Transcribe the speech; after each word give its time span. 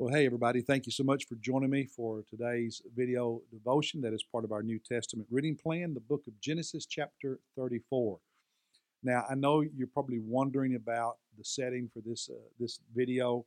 Well, 0.00 0.14
hey, 0.14 0.26
everybody, 0.26 0.60
thank 0.60 0.86
you 0.86 0.92
so 0.92 1.02
much 1.02 1.26
for 1.26 1.34
joining 1.34 1.70
me 1.70 1.84
for 1.84 2.22
today's 2.30 2.80
video 2.94 3.42
devotion 3.50 4.00
that 4.02 4.12
is 4.12 4.22
part 4.22 4.44
of 4.44 4.52
our 4.52 4.62
New 4.62 4.78
Testament 4.78 5.26
reading 5.28 5.56
plan, 5.56 5.92
the 5.92 5.98
book 5.98 6.22
of 6.28 6.40
Genesis, 6.40 6.86
chapter 6.86 7.40
34. 7.56 8.20
Now, 9.02 9.24
I 9.28 9.34
know 9.34 9.60
you're 9.60 9.88
probably 9.88 10.20
wondering 10.20 10.76
about 10.76 11.16
the 11.36 11.42
setting 11.42 11.90
for 11.92 12.00
this, 12.00 12.30
uh, 12.32 12.38
this 12.60 12.78
video. 12.94 13.44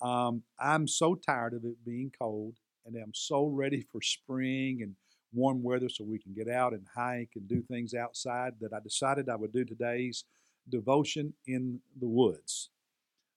Um, 0.00 0.42
I'm 0.58 0.88
so 0.88 1.14
tired 1.14 1.54
of 1.54 1.64
it 1.64 1.76
being 1.86 2.10
cold, 2.18 2.56
and 2.84 2.96
I'm 2.96 3.14
so 3.14 3.46
ready 3.46 3.86
for 3.92 4.02
spring 4.02 4.82
and 4.82 4.96
warm 5.32 5.62
weather 5.62 5.88
so 5.88 6.02
we 6.02 6.18
can 6.18 6.34
get 6.34 6.48
out 6.48 6.72
and 6.72 6.84
hike 6.96 7.30
and 7.36 7.46
do 7.46 7.62
things 7.62 7.94
outside 7.94 8.54
that 8.60 8.72
I 8.72 8.80
decided 8.80 9.28
I 9.28 9.36
would 9.36 9.52
do 9.52 9.64
today's 9.64 10.24
devotion 10.68 11.34
in 11.46 11.78
the 12.00 12.08
woods. 12.08 12.70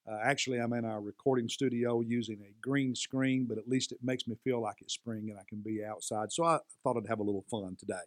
Uh, 0.08 0.20
actually, 0.24 0.60
I'm 0.60 0.74
in 0.74 0.86
our 0.86 1.02
recording 1.02 1.50
studio 1.50 2.02
using 2.02 2.40
a 2.42 2.54
green 2.62 2.94
screen, 2.94 3.46
but 3.46 3.58
at 3.58 3.68
least 3.68 3.92
it 3.92 3.98
makes 4.04 4.28
me 4.28 4.36
feel 4.44 4.62
like 4.62 4.76
it's 4.82 4.94
spring 4.94 5.30
and 5.30 5.40
I 5.40 5.44
can 5.50 5.62
be 5.62 5.84
outside. 5.84 6.32
So 6.32 6.44
I 6.44 6.60
thought 6.84 6.96
I'd 6.98 7.08
have 7.08 7.20
a 7.20 7.24
little 7.24 7.46
fun 7.50 7.76
today. 7.80 8.04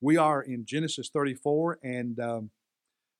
We 0.00 0.16
are 0.16 0.40
in 0.40 0.64
Genesis 0.64 1.10
34, 1.12 1.78
and 1.82 2.18
um, 2.20 2.50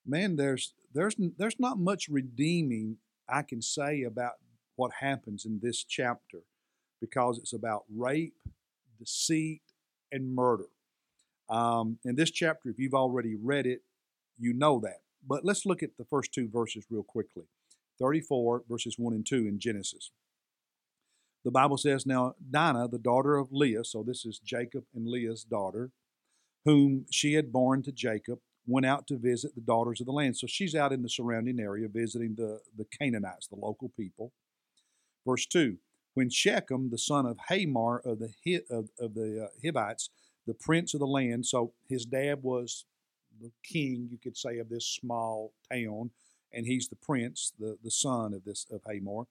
man, 0.07 0.37
there's 0.37 0.73
there's 0.95 1.15
there's 1.37 1.61
not 1.61 1.79
much 1.79 2.09
redeeming 2.09 2.97
I 3.29 3.43
can 3.43 3.61
say 3.61 4.03
about 4.03 4.33
what 4.77 4.93
happens 5.01 5.45
in 5.45 5.61
this 5.63 5.85
chapter 5.85 6.39
because 7.03 7.39
it's 7.39 7.53
about 7.53 7.85
rape, 7.95 8.35
deceit, 8.99 9.61
and 10.11 10.35
murder. 10.35 10.69
Um, 11.51 11.99
in 12.05 12.15
this 12.15 12.31
chapter, 12.31 12.71
if 12.71 12.79
you've 12.79 12.95
already 12.95 13.35
read 13.37 13.67
it, 13.67 13.83
you 14.39 14.55
know 14.55 14.81
that. 14.81 15.01
But 15.27 15.45
let's 15.45 15.67
look 15.67 15.83
at 15.83 15.99
the 15.99 16.05
first 16.07 16.33
two 16.33 16.49
verses 16.49 16.87
real 16.91 17.03
quickly. 17.03 17.45
34, 18.01 18.65
verses 18.69 18.97
1 18.99 19.13
and 19.13 19.27
2 19.27 19.47
in 19.47 19.59
Genesis. 19.59 20.11
The 21.45 21.51
Bible 21.51 21.79
says, 21.79 22.07
Now 22.07 22.35
Dinah, 22.51 22.89
the 22.89 22.99
daughter 22.99 23.37
of 23.37 23.53
Leah, 23.53 23.85
so 23.85 24.03
this 24.03 24.25
is 24.25 24.39
Jacob 24.39 24.85
and 24.95 25.07
Leah's 25.07 25.45
daughter, 25.45 25.91
whom 26.65 27.07
she 27.11 27.35
had 27.35 27.53
borne 27.53 27.83
to 27.83 27.93
Jacob, 27.93 28.41
went 28.67 28.87
out 28.87 29.07
to 29.07 29.17
visit 29.17 29.55
the 29.55 29.61
daughters 29.61 30.01
of 30.01 30.07
the 30.07 30.13
land. 30.13 30.37
So 30.37 30.47
she's 30.47 30.75
out 30.75 30.93
in 30.93 31.03
the 31.03 31.09
surrounding 31.09 31.59
area 31.59 31.89
visiting 31.89 32.35
the, 32.37 32.61
the 32.77 32.85
Canaanites, 32.99 33.49
the 33.49 33.57
local 33.57 33.91
people. 33.97 34.33
Verse 35.27 35.47
2 35.47 35.79
When 36.15 36.31
Shechem, 36.31 36.91
the 36.91 36.99
son 36.99 37.27
of 37.27 37.39
Hamor 37.49 38.03
of 38.05 38.19
the, 38.19 38.63
of, 38.71 38.91
of 38.99 39.15
the 39.15 39.45
uh, 39.45 39.49
Hivites, 39.65 40.11
the 40.47 40.55
prince 40.55 40.95
of 40.95 41.01
the 41.01 41.07
land, 41.07 41.47
so 41.47 41.73
his 41.89 42.05
dad 42.05 42.43
was 42.43 42.85
the 43.41 43.51
king, 43.65 44.09
you 44.11 44.19
could 44.19 44.37
say, 44.37 44.59
of 44.59 44.69
this 44.69 44.87
small 44.87 45.53
town 45.73 46.11
and 46.53 46.67
he's 46.67 46.89
the 46.89 46.97
prince, 46.97 47.53
the, 47.59 47.77
the 47.83 47.91
son 47.91 48.35
of 48.35 48.45
this 48.45 48.67
of 48.71 48.83
Hamor. 48.85 49.25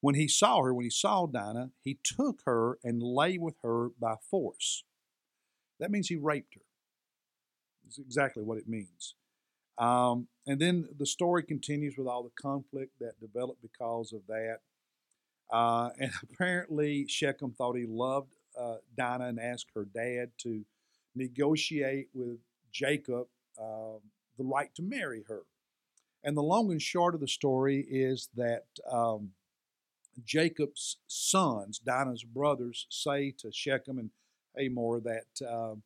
When 0.00 0.14
he 0.14 0.28
saw 0.28 0.62
her, 0.62 0.74
when 0.74 0.84
he 0.84 0.90
saw 0.90 1.26
Dinah, 1.26 1.70
he 1.82 1.98
took 2.02 2.42
her 2.44 2.78
and 2.84 3.02
lay 3.02 3.38
with 3.38 3.56
her 3.62 3.88
by 3.98 4.14
force. 4.30 4.84
That 5.80 5.90
means 5.90 6.08
he 6.08 6.16
raped 6.16 6.54
her. 6.54 6.60
That's 7.84 7.98
exactly 7.98 8.42
what 8.42 8.58
it 8.58 8.68
means. 8.68 9.14
Um, 9.78 10.28
and 10.46 10.60
then 10.60 10.88
the 10.96 11.06
story 11.06 11.42
continues 11.42 11.96
with 11.96 12.06
all 12.06 12.22
the 12.22 12.42
conflict 12.42 12.92
that 13.00 13.20
developed 13.20 13.62
because 13.62 14.12
of 14.12 14.20
that. 14.28 14.58
Uh, 15.52 15.90
and 15.98 16.10
apparently, 16.22 17.06
Shechem 17.08 17.52
thought 17.52 17.76
he 17.76 17.86
loved 17.86 18.34
uh, 18.58 18.76
Dinah 18.96 19.26
and 19.26 19.40
asked 19.40 19.68
her 19.74 19.84
dad 19.84 20.30
to 20.38 20.64
negotiate 21.14 22.08
with 22.14 22.38
Jacob 22.72 23.26
uh, 23.58 23.98
the 24.38 24.44
right 24.44 24.74
to 24.74 24.82
marry 24.82 25.24
her. 25.28 25.42
And 26.26 26.36
the 26.36 26.42
long 26.42 26.72
and 26.72 26.82
short 26.82 27.14
of 27.14 27.20
the 27.20 27.28
story 27.28 27.86
is 27.88 28.28
that 28.34 28.64
um, 28.90 29.30
Jacob's 30.24 30.96
sons, 31.06 31.78
Dinah's 31.78 32.24
brothers, 32.24 32.86
say 32.90 33.32
to 33.38 33.52
Shechem 33.52 34.00
and 34.00 34.10
Hamor 34.58 34.98
that, 35.02 35.46
uh, 35.48 35.76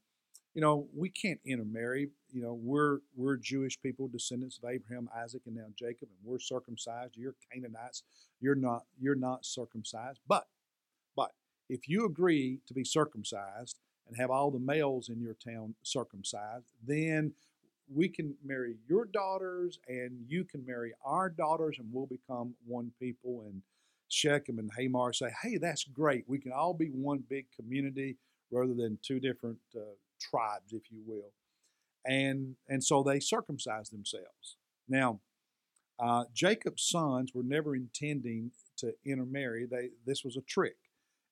you 0.54 0.62
know, 0.62 0.88
we 0.96 1.10
can't 1.10 1.40
intermarry. 1.44 2.08
You 2.32 2.40
know, 2.40 2.54
we're 2.54 3.00
we're 3.14 3.36
Jewish 3.36 3.78
people, 3.82 4.08
descendants 4.08 4.58
of 4.58 4.70
Abraham, 4.70 5.10
Isaac, 5.14 5.42
and 5.44 5.56
now 5.56 5.66
Jacob, 5.78 6.08
and 6.08 6.18
we're 6.24 6.38
circumcised. 6.38 7.16
You're 7.16 7.34
Canaanites. 7.52 8.02
You're 8.40 8.54
not. 8.54 8.84
You're 8.98 9.16
not 9.16 9.44
circumcised. 9.44 10.20
But, 10.26 10.46
but 11.14 11.32
if 11.68 11.86
you 11.86 12.06
agree 12.06 12.60
to 12.66 12.72
be 12.72 12.82
circumcised 12.82 13.78
and 14.08 14.16
have 14.16 14.30
all 14.30 14.50
the 14.50 14.58
males 14.58 15.10
in 15.10 15.20
your 15.20 15.34
town 15.34 15.74
circumcised, 15.82 16.72
then 16.82 17.34
we 17.92 18.08
can 18.08 18.34
marry 18.44 18.76
your 18.88 19.04
daughters 19.04 19.78
and 19.88 20.12
you 20.28 20.44
can 20.44 20.64
marry 20.64 20.92
our 21.04 21.28
daughters 21.28 21.76
and 21.78 21.88
we'll 21.92 22.06
become 22.06 22.54
one 22.66 22.92
people. 23.00 23.42
And 23.46 23.62
Shechem 24.08 24.58
and 24.58 24.70
Hamor 24.76 25.12
say, 25.12 25.30
hey, 25.42 25.58
that's 25.58 25.84
great. 25.84 26.24
We 26.26 26.38
can 26.38 26.52
all 26.52 26.74
be 26.74 26.88
one 26.88 27.24
big 27.28 27.46
community 27.54 28.16
rather 28.50 28.74
than 28.74 28.98
two 29.02 29.20
different 29.20 29.58
uh, 29.76 29.80
tribes, 30.20 30.72
if 30.72 30.82
you 30.90 31.00
will. 31.06 31.32
And, 32.04 32.56
and 32.68 32.82
so 32.82 33.02
they 33.02 33.20
circumcise 33.20 33.90
themselves. 33.90 34.56
Now, 34.88 35.20
uh, 35.98 36.24
Jacob's 36.32 36.82
sons 36.82 37.32
were 37.34 37.42
never 37.42 37.76
intending 37.76 38.52
to 38.78 38.94
intermarry. 39.04 39.66
They, 39.66 39.90
this 40.06 40.24
was 40.24 40.36
a 40.36 40.42
trick. 40.42 40.76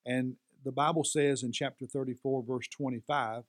And 0.04 0.36
the 0.64 0.72
Bible 0.72 1.04
says 1.04 1.42
in 1.42 1.52
chapter 1.52 1.86
34, 1.86 2.42
verse 2.42 2.68
25, 2.68 3.44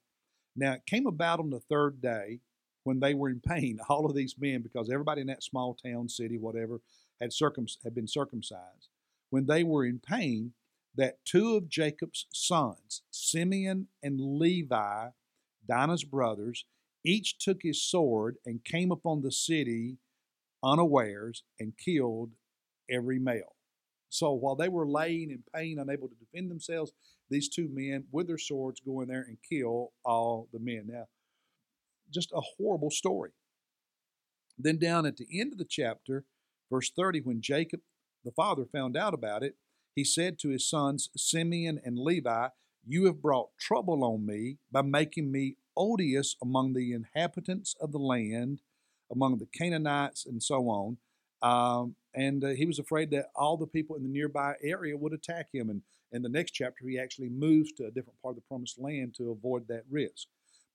Now 0.56 0.74
it 0.74 0.86
came 0.86 1.08
about 1.08 1.40
on 1.40 1.50
the 1.50 1.60
third 1.60 2.02
day 2.02 2.40
when 2.84 3.00
they 3.00 3.14
were 3.14 3.30
in 3.30 3.42
pain, 3.42 3.80
all 3.90 4.06
of 4.06 4.16
these 4.16 4.36
men, 4.40 4.62
because 4.62 4.90
everybody 4.90 5.22
in 5.22 5.28
that 5.28 5.44
small 5.44 5.76
town, 5.76 6.10
city, 6.10 6.38
whatever, 6.38 6.82
had, 7.20 7.34
circum- 7.34 7.68
had 7.84 7.94
been 7.96 8.08
circumcised, 8.08 8.90
when 9.30 9.46
they 9.46 9.64
were 9.64 9.86
in 9.86 10.00
pain, 10.00 10.54
that 10.96 11.24
two 11.24 11.56
of 11.56 11.70
Jacob's 11.70 12.26
sons, 12.34 13.04
Simeon 13.12 13.88
and 14.02 14.20
Levi, 14.20 15.10
Dinah's 15.68 16.04
brothers, 16.04 16.66
each 17.06 17.38
took 17.38 17.62
his 17.62 17.82
sword 17.82 18.38
and 18.46 18.66
came 18.66 18.92
upon 18.92 19.22
the 19.22 19.32
city 19.32 19.98
unawares 20.64 21.44
and 21.60 21.78
killed 21.78 22.32
every 22.90 23.20
male. 23.20 23.56
So 24.10 24.34
while 24.34 24.56
they 24.56 24.70
were 24.70 24.88
laying 24.88 25.30
in 25.30 25.44
pain, 25.56 25.80
unable 25.80 26.10
to 26.10 26.16
defend 26.16 26.50
themselves, 26.50 26.92
these 27.30 27.48
two 27.48 27.70
men 27.72 28.06
with 28.12 28.28
their 28.28 28.40
swords 28.40 28.82
go 28.82 29.02
in 29.02 29.08
there 29.08 29.26
and 29.28 29.38
kill 29.48 29.92
all 30.04 30.50
the 30.52 30.60
men. 30.60 30.86
Now, 30.88 31.06
just 32.10 32.32
a 32.32 32.42
horrible 32.58 32.92
story. 32.92 33.32
Then, 34.58 34.78
down 34.78 35.06
at 35.06 35.18
the 35.18 35.28
end 35.40 35.54
of 35.54 35.58
the 35.58 35.68
chapter, 35.68 36.26
verse 36.72 36.92
30, 36.96 37.22
when 37.22 37.42
Jacob, 37.42 37.82
the 38.26 38.32
father, 38.32 38.66
found 38.66 38.98
out 38.98 39.14
about 39.14 39.44
it, 39.44 39.56
he 39.96 40.04
said 40.04 40.38
to 40.40 40.50
his 40.50 40.70
sons, 40.70 41.10
Simeon 41.16 41.80
and 41.84 41.98
Levi, 41.98 42.50
You 42.86 43.06
have 43.06 43.22
brought 43.22 43.58
trouble 43.58 44.04
on 44.04 44.26
me 44.26 44.58
by 44.72 44.82
making 44.82 45.32
me 45.32 45.56
odious 45.78 46.36
among 46.42 46.74
the 46.74 46.94
inhabitants 46.94 47.76
of 47.80 47.92
the 47.92 48.00
land, 48.00 48.62
among 49.12 49.38
the 49.38 49.48
Canaanites, 49.48 50.26
and 50.26 50.44
so 50.44 50.68
on. 50.68 50.98
Um, 51.42 51.96
and 52.14 52.44
uh, 52.44 52.50
he 52.50 52.66
was 52.66 52.80
afraid 52.80 53.12
that 53.12 53.30
all 53.36 53.56
the 53.56 53.68
people 53.68 53.96
in 53.96 54.04
the 54.04 54.10
nearby 54.10 54.56
area 54.62 54.98
would 54.98 55.14
attack 55.14 55.48
him. 55.54 55.70
And 55.70 55.82
in 56.12 56.22
the 56.22 56.30
next 56.30 56.52
chapter, 56.52 56.88
he 56.88 57.00
actually 57.00 57.30
moves 57.30 57.72
to 57.74 57.86
a 57.86 57.92
different 57.92 58.22
part 58.22 58.34
of 58.34 58.36
the 58.36 58.48
promised 58.48 58.80
land 58.80 59.16
to 59.18 59.32
avoid 59.32 59.68
that 59.68 59.84
risk. 59.90 60.28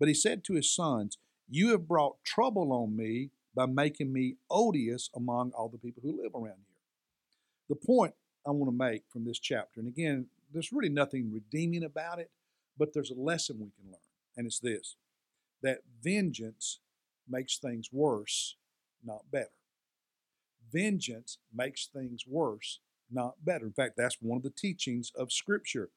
But 0.05 0.09
he 0.09 0.15
said 0.15 0.45
to 0.45 0.53
his 0.53 0.71
sons, 0.71 1.17
You 1.49 1.71
have 1.71 1.89
brought 1.89 2.23
trouble 2.25 2.75
on 2.75 2.95
me 2.95 3.31
by 3.55 3.65
making 3.65 4.13
me 4.13 4.37
odious 4.51 5.09
among 5.17 5.53
all 5.53 5.71
the 5.71 5.79
people 5.79 6.03
who 6.03 6.23
live 6.23 6.35
around 6.35 6.59
here. 6.69 7.71
The 7.71 7.75
point 7.77 8.13
I 8.47 8.51
want 8.51 8.71
to 8.71 8.77
make 8.77 9.05
from 9.09 9.25
this 9.25 9.39
chapter, 9.39 9.81
and 9.81 9.89
again, 9.89 10.27
there's 10.53 10.73
really 10.73 10.91
nothing 10.91 11.33
redeeming 11.33 11.83
about 11.83 12.19
it, 12.19 12.31
but 12.77 12.93
there's 12.93 13.13
a 13.13 13.19
lesson 13.19 13.57
we 13.59 13.71
can 13.81 13.93
learn, 13.93 14.01
and 14.37 14.47
it's 14.47 14.61
this 14.61 14.97
that 15.63 15.79
vengeance 16.03 16.81
makes 17.27 17.57
things 17.57 17.89
worse, 17.91 18.57
not 19.03 19.31
better. 19.33 19.57
Vengeance 20.71 21.39
makes 21.51 21.87
things 21.87 22.27
worse, 22.29 22.79
not 23.11 23.43
better. 23.43 23.65
In 23.65 23.73
fact, 23.73 23.95
that's 23.97 24.19
one 24.21 24.37
of 24.37 24.43
the 24.43 24.51
teachings 24.51 25.13
of 25.17 25.33
Scripture 25.33 25.89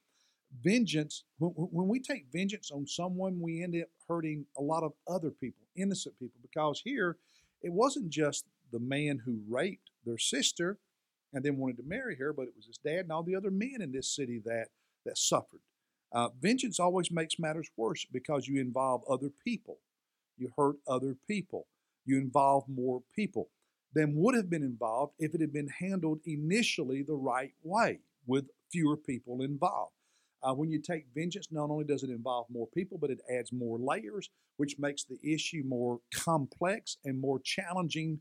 vengeance, 0.62 1.24
when, 1.40 1.88
we 1.88 2.00
take 2.00 2.26
vengeance 2.32 2.72
on 2.72 2.88
someone, 2.88 3.40
we 3.42 3.64
end 3.64 3.76
up 3.76 3.90
hurting 4.08 4.46
a 4.58 4.62
lot 4.62 4.84
of 4.84 4.94
other 5.08 5.30
people, 5.30 5.66
innocent 5.76 6.18
people, 6.20 6.40
because 6.42 6.82
here 6.84 7.18
it 7.62 7.72
wasn't 7.72 8.10
just 8.10 8.46
the 8.72 8.80
man 8.80 9.22
who 9.26 9.40
raped 9.50 9.92
their 10.06 10.18
sister 10.18 10.78
and 11.34 11.44
then 11.44 11.58
wanted 11.58 11.78
to 11.78 11.84
marry 11.84 12.16
her, 12.16 12.34
but 12.34 12.44
it 12.44 12.54
was 12.56 12.66
his 12.66 12.78
dad 12.78 13.02
and 13.02 13.12
all 13.12 13.24
the 13.24 13.36
other 13.36 13.52
men 13.52 13.82
in 13.82 13.92
this 13.92 14.10
city 14.10 14.42
that, 14.46 14.68
that 15.06 15.18
suffered. 15.18 15.62
Uh, 16.12 16.30
vengeance 16.40 16.80
always 16.80 17.12
makes 17.12 17.38
matters 17.38 17.70
worse 17.76 18.06
because 18.12 18.48
you 18.48 18.62
involve 18.62 19.02
other 19.10 19.30
people. 19.44 19.80
You 20.38 20.52
hurt 20.58 20.78
other 20.88 21.16
people. 21.28 21.68
You 22.06 22.18
involve 22.18 22.64
more 22.70 23.02
people 23.16 23.50
than 23.94 24.16
would 24.16 24.36
have 24.36 24.50
been 24.50 24.64
involved 24.64 25.14
if 25.20 25.34
it 25.34 25.42
had 25.42 25.52
been 25.52 25.68
handled 25.68 26.20
initially 26.26 27.04
the 27.04 27.16
right 27.16 27.52
way 27.64 28.00
with 28.26 28.50
fewer 28.72 28.96
people 28.96 29.42
involved. 29.42 29.94
Uh, 30.44 30.54
when 30.54 30.70
you 30.70 30.80
take 30.80 31.06
vengeance, 31.16 31.48
not 31.52 31.70
only 31.70 31.84
does 31.84 32.04
it 32.04 32.10
involve 32.10 32.46
more 32.50 32.68
people, 32.68 32.98
but 32.98 33.10
it 33.10 33.20
adds 33.30 33.52
more 33.52 33.80
layers, 33.80 34.30
which 34.58 34.78
makes 34.78 35.04
the 35.04 35.18
issue 35.24 35.64
more 35.66 36.00
complex 36.14 36.98
and 37.06 37.20
more 37.20 37.40
challenging 37.40 38.20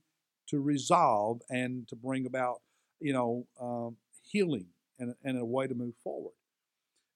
to 0.49 0.61
resolve 0.61 1.41
and 1.51 1.87
to 1.89 1.97
bring 1.97 2.27
about, 2.27 2.63
you 3.01 3.13
know, 3.13 3.47
um, 3.61 3.97
healing 4.23 4.67
and, 4.99 5.15
and 5.25 5.39
a 5.39 5.45
way 5.45 5.67
to 5.67 5.75
move 5.75 5.95
forward. 6.03 6.33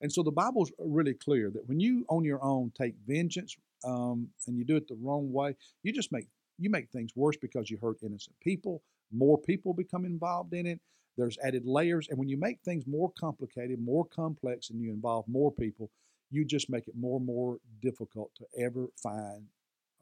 And 0.01 0.13
so 0.13 0.23
the 0.23 0.31
Bible's 0.31 0.73
really 0.79 1.15
clear 1.15 1.51
that 1.51 1.69
when 1.69 1.81
you 1.81 2.05
on 2.09 2.25
your 2.25 2.43
own 2.43 2.73
take 2.77 2.95
vengeance 3.07 3.57
um, 3.85 4.29
and 4.47 4.57
you 4.57 4.65
do 4.65 4.77
it 4.77 4.89
the 4.89 4.97
wrong 5.01 5.33
way, 5.33 5.57
you 5.83 5.93
just 5.93 6.13
make 6.13 6.27
you 6.59 6.71
make 6.71 6.91
things 6.91 7.13
worse 7.17 7.37
because 7.37 7.71
you 7.71 7.79
hurt 7.81 8.03
innocent 8.03 8.37
people. 8.41 8.83
More 9.13 9.39
people 9.39 9.75
become 9.75 10.05
involved 10.05 10.55
in 10.55 10.67
it. 10.67 10.81
There's 11.17 11.39
added 11.43 11.67
layers, 11.67 12.09
and 12.09 12.19
when 12.19 12.29
you 12.29 12.37
make 12.39 12.61
things 12.65 12.87
more 12.87 13.13
complicated, 13.19 13.81
more 13.81 14.05
complex, 14.05 14.71
and 14.71 14.81
you 14.81 14.93
involve 14.93 15.27
more 15.29 15.53
people, 15.53 15.91
you 16.31 16.45
just 16.45 16.71
make 16.71 16.87
it 16.89 16.95
more 16.97 17.19
and 17.19 17.27
more 17.27 17.59
difficult 17.83 18.31
to 18.37 18.45
ever 18.59 18.87
find 19.03 19.47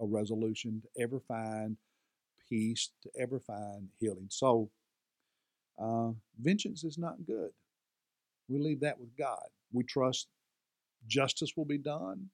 a 0.00 0.06
resolution, 0.06 0.82
to 0.82 1.02
ever 1.02 1.20
find 1.20 1.76
peace, 2.48 2.90
to 3.02 3.10
ever 3.18 3.40
find 3.40 3.88
healing. 3.98 4.26
So, 4.28 4.70
uh, 5.78 6.10
vengeance 6.38 6.84
is 6.84 6.98
not 6.98 7.24
good. 7.26 7.50
We 8.48 8.58
leave 8.58 8.80
that 8.80 9.00
with 9.00 9.16
God. 9.16 9.46
We 9.72 9.84
trust 9.84 10.28
justice 11.06 11.56
will 11.56 11.64
be 11.64 11.78
done, 11.78 12.28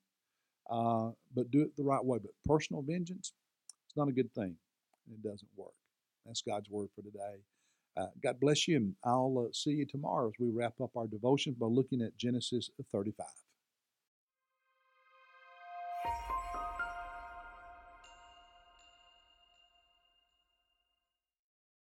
uh, 0.71 1.11
but 1.35 1.51
do 1.51 1.63
it 1.63 1.77
the 1.77 1.85
right 1.85 2.05
way. 2.05 2.19
But 2.19 2.33
personal 2.45 2.83
vengeance, 2.83 3.33
it's 3.87 3.97
not 3.97 4.09
a 4.09 4.13
good 4.13 4.33
thing. 4.35 4.57
It 5.11 5.23
doesn't 5.23 5.49
work. 5.57 5.73
That's 6.27 6.43
God's 6.43 6.71
word 6.71 6.89
for 6.95 7.03
today. 7.03 7.43
Uh, 7.97 8.07
God 8.23 8.41
bless 8.41 8.69
you, 8.69 8.77
and 8.77 8.95
I'll 9.05 9.47
uh, 9.49 9.53
see 9.53 9.73
you 9.73 9.87
tomorrow 9.87 10.29
as 10.29 10.35
we 10.39 10.51
wrap 10.51 10.75
up 10.83 10.97
our 10.97 11.07
devotions 11.07 11.57
by 11.59 11.67
looking 11.67 12.03
at 12.03 12.17
Genesis 12.17 12.71
35. 12.93 13.27